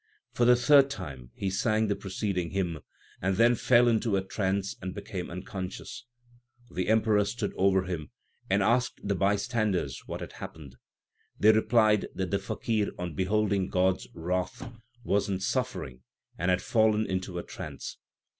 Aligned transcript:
For 0.33 0.45
the 0.45 0.55
third 0.55 0.89
time 0.89 1.29
he 1.35 1.51
sang 1.51 1.85
the 1.85 1.95
preceding 1.95 2.49
hymn, 2.49 2.79
and 3.21 3.35
then 3.35 3.53
fell 3.53 3.87
into 3.87 4.17
a 4.17 4.23
trance 4.23 4.75
and 4.81 4.95
became 4.95 5.29
unconscious. 5.29 6.05
The 6.71 6.87
Emperor 6.89 7.23
stood 7.23 7.53
over 7.55 7.83
him, 7.83 8.09
and 8.49 8.63
asked 8.63 8.99
the 9.03 9.13
bystanders 9.13 10.01
what 10.07 10.21
had 10.21 10.31
happened. 10.31 10.77
They 11.39 11.51
replied 11.51 12.07
that 12.15 12.31
the 12.31 12.39
faqir, 12.39 12.89
on 12.97 13.13
beholding 13.13 13.69
God 13.69 13.97
s 13.97 14.07
wrath, 14.15 14.67
was 15.03 15.29
in 15.29 15.39
suffering, 15.39 16.01
and 16.35 16.49
had 16.49 16.63
fallen 16.63 17.05
into 17.05 17.37
a 17.37 17.43
trance. 17.43 17.99